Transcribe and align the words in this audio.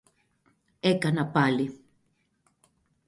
έκανα 0.79 1.25
πάλι. 1.27 1.85